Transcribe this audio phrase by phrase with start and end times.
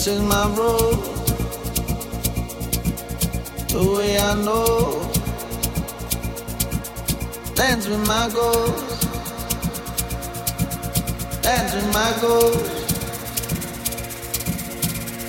[0.00, 0.96] This is my road,
[3.68, 5.02] the way I know.
[7.54, 9.02] Dance with my ghost,
[11.42, 12.94] dance with my ghost.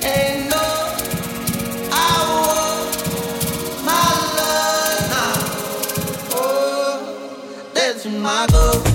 [0.05, 0.67] Ain't no,
[1.91, 2.88] I want
[3.84, 4.07] my
[4.38, 5.35] love now.
[6.34, 8.90] Oh, dance with my goals.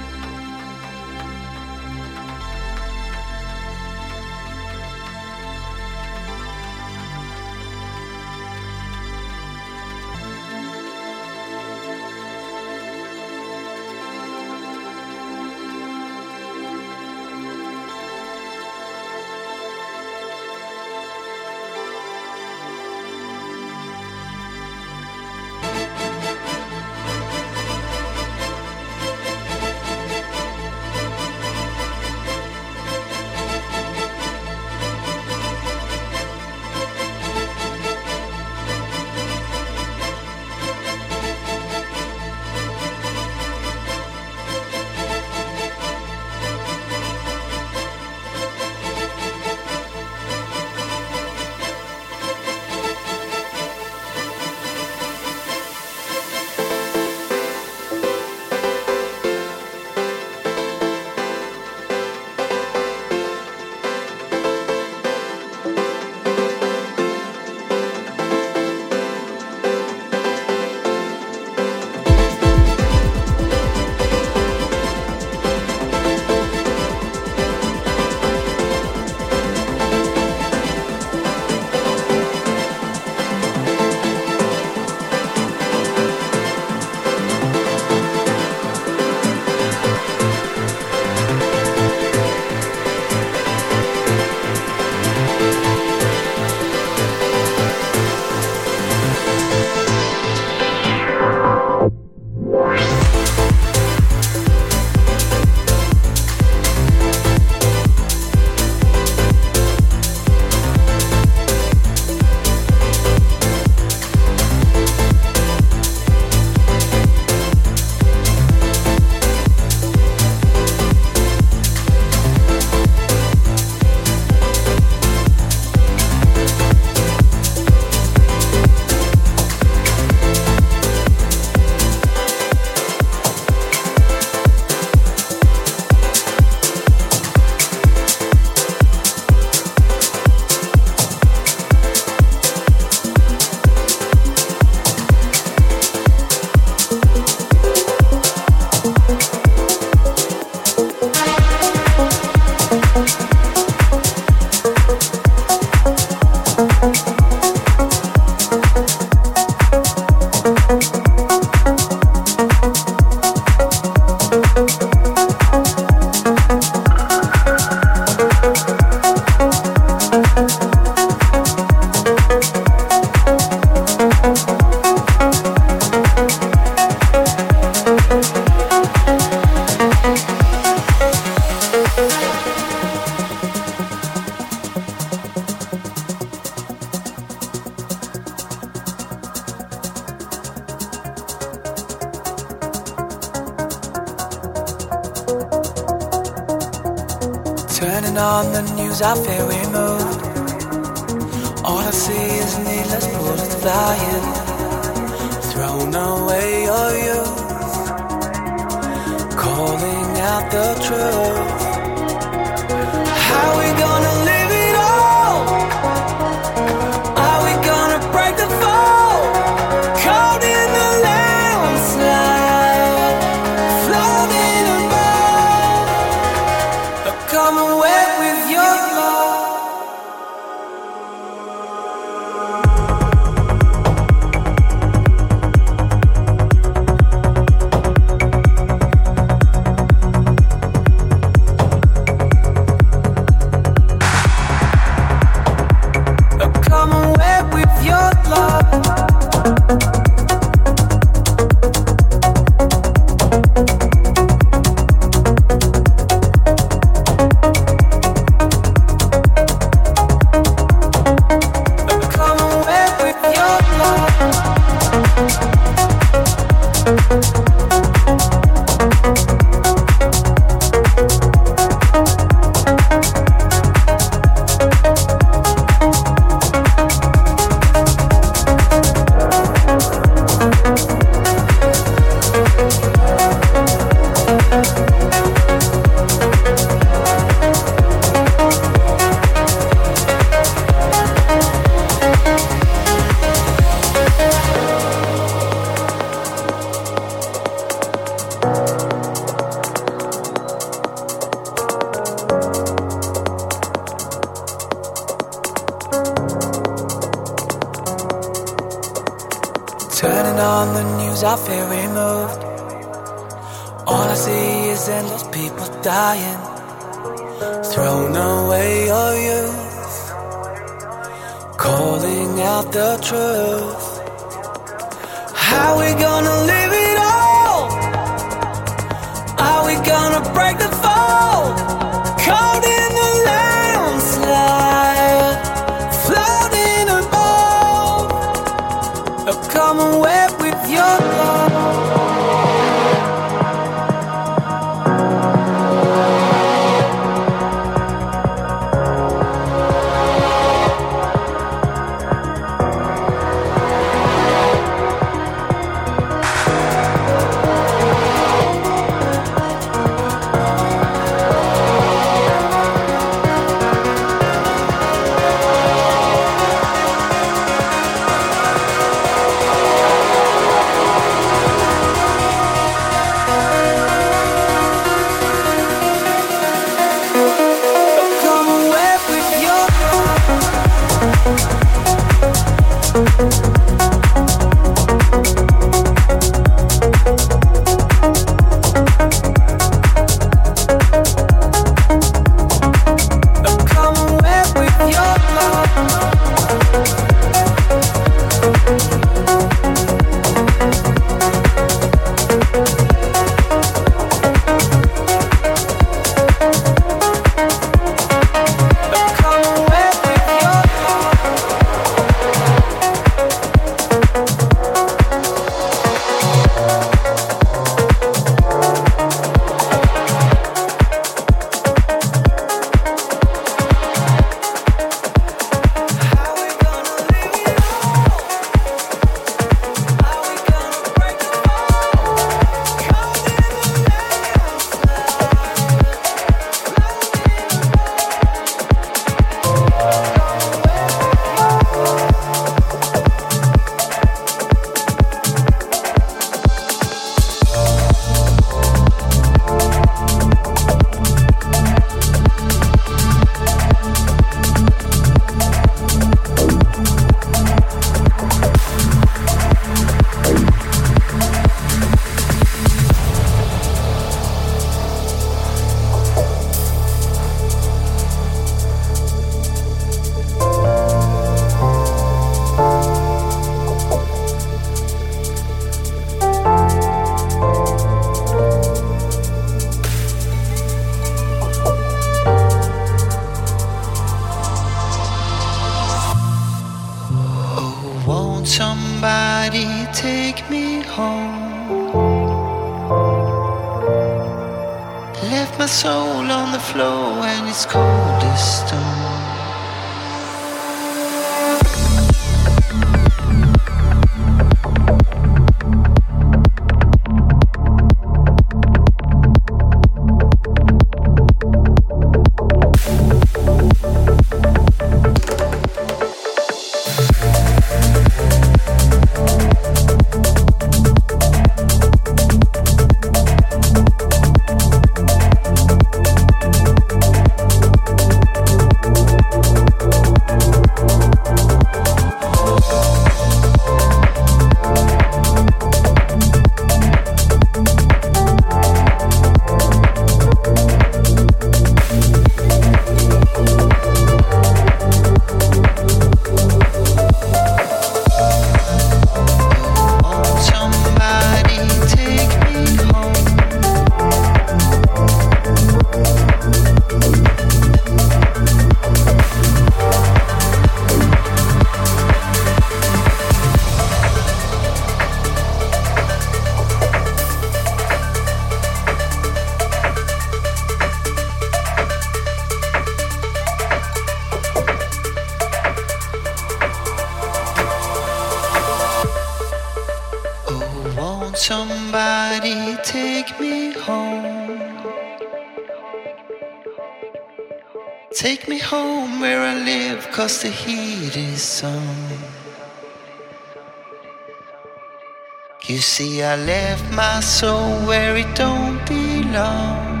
[595.68, 600.00] You see, I left my soul where it don't belong.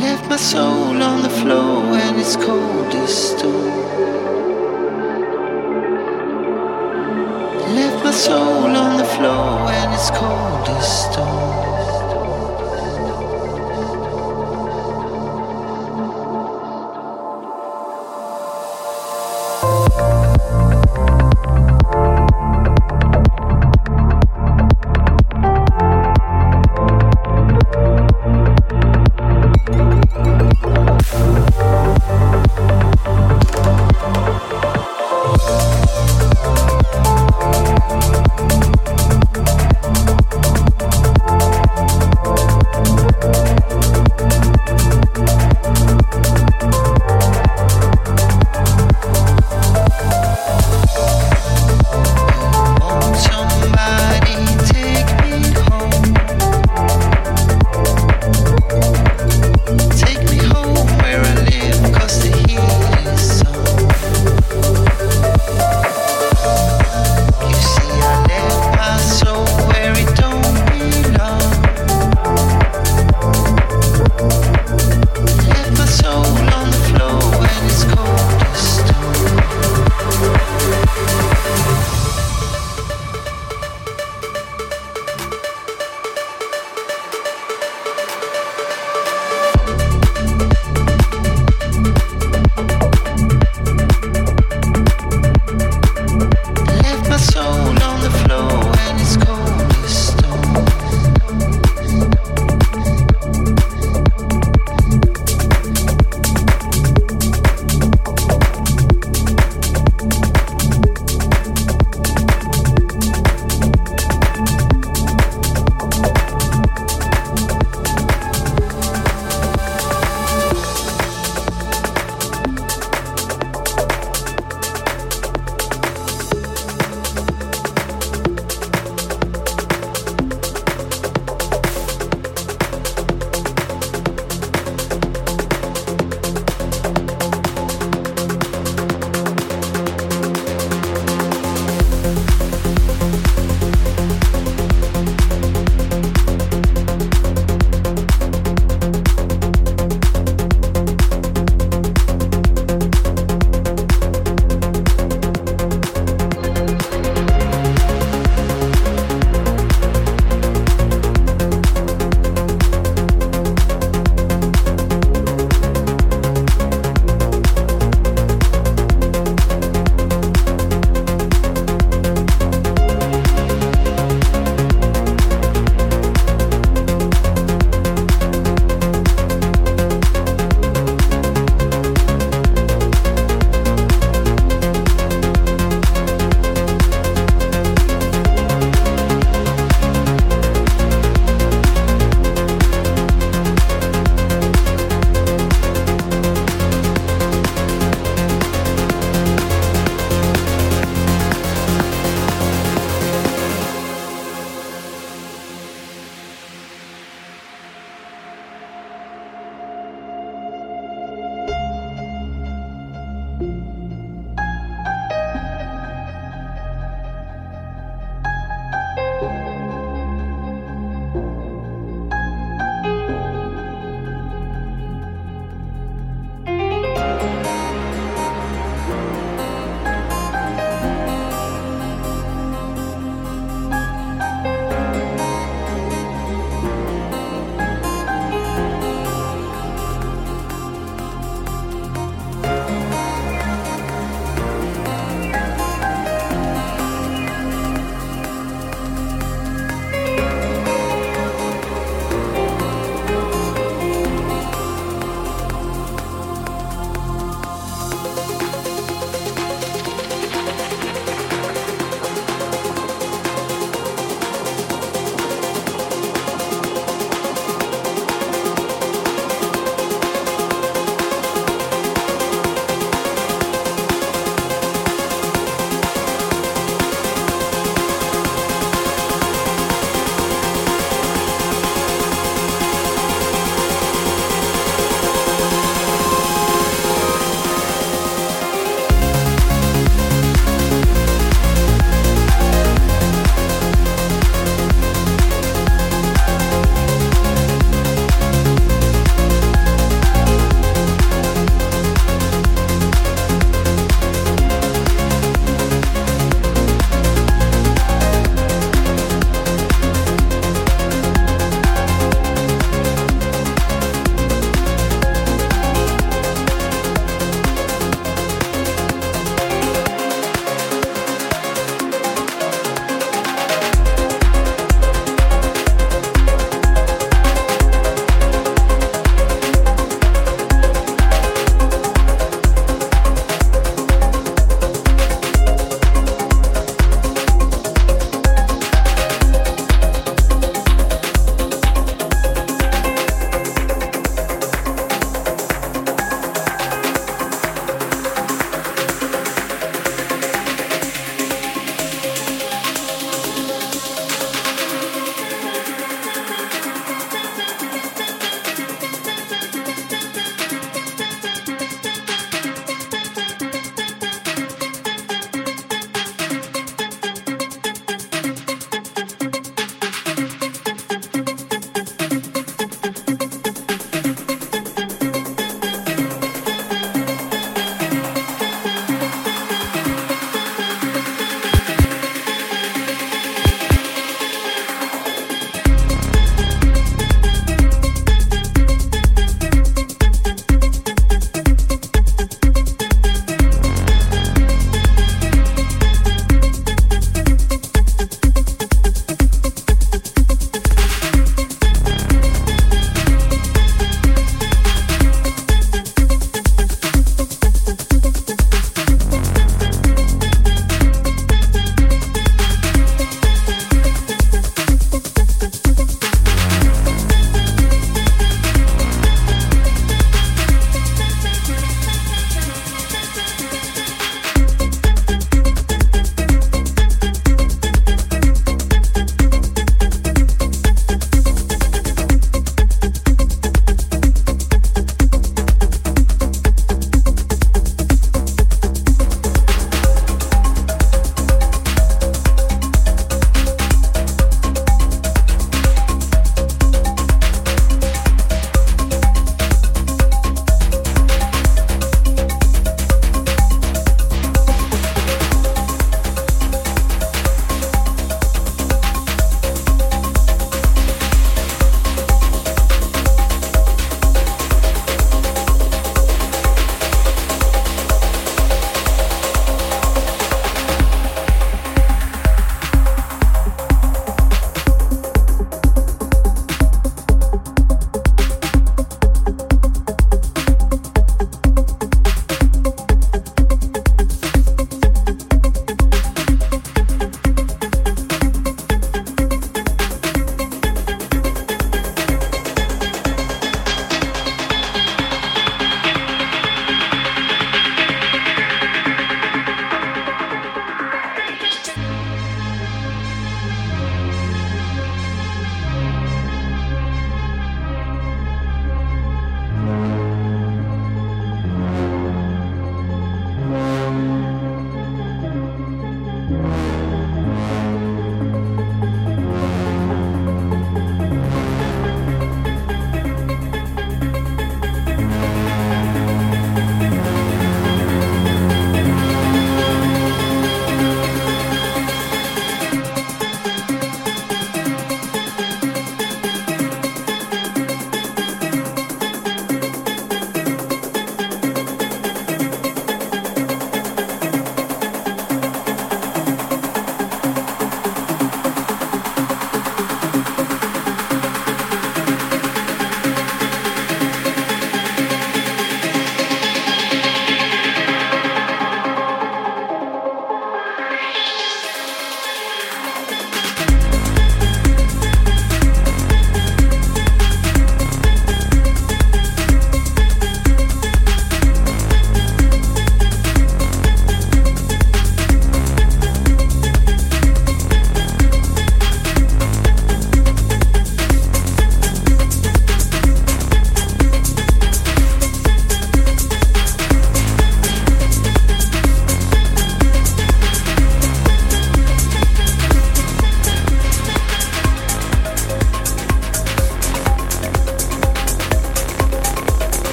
[0.00, 3.84] Left my soul on the floor and it's cold as stone.
[7.76, 11.99] Left my soul on the floor and it's cold as stone.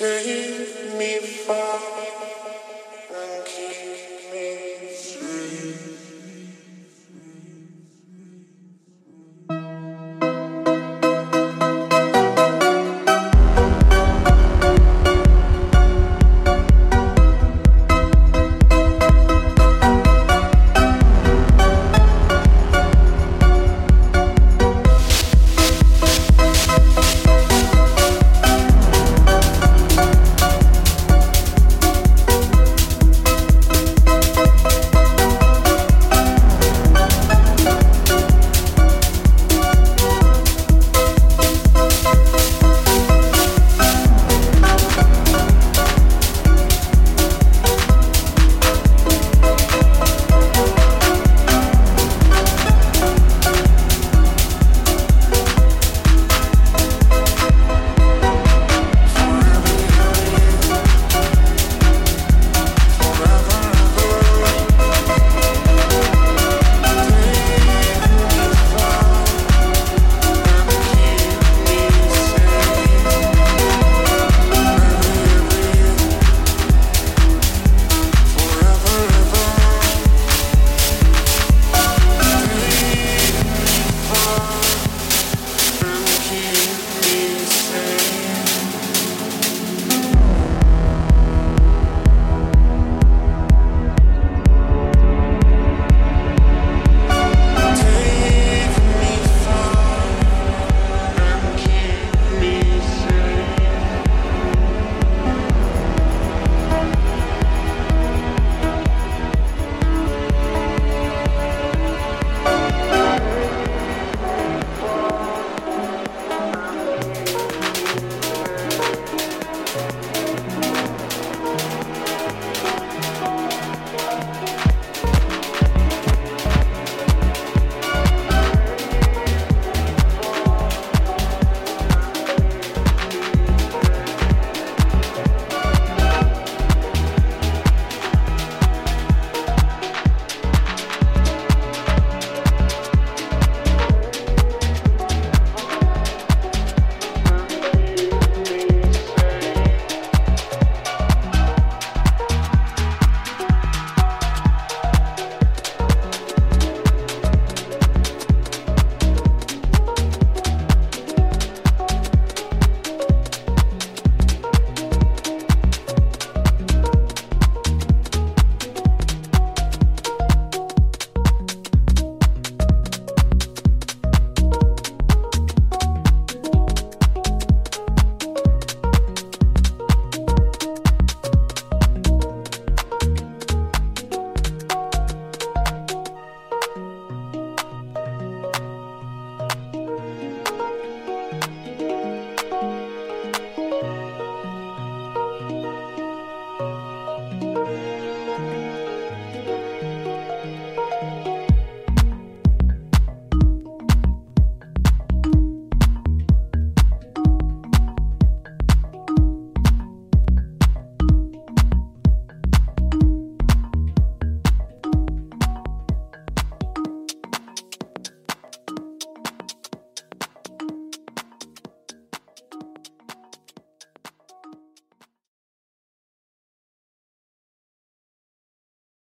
[0.00, 2.19] take me far.